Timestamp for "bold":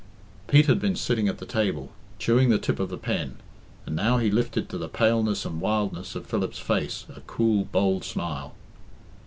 7.65-8.03